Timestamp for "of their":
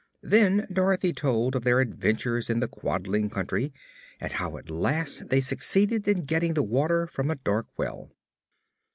1.55-1.79